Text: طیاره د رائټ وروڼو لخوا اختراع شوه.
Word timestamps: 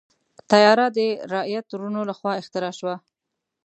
طیاره 0.49 0.87
د 0.97 0.99
رائټ 1.33 1.67
وروڼو 1.73 2.01
لخوا 2.09 2.31
اختراع 2.41 2.73
شوه. 2.79 2.95